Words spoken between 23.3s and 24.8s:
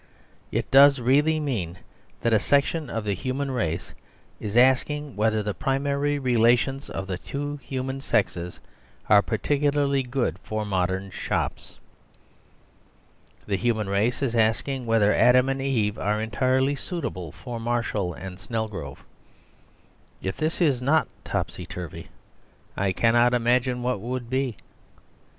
imagine what would be.